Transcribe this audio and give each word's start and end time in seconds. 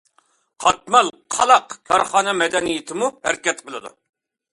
قاتمال، 0.63 1.09
قالاق 1.35 1.75
كارخانا 1.89 2.33
مەدەنىيىتىمۇ 2.39 3.11
ھەرىكەت 3.27 3.63
قىلىدۇ. 3.69 3.93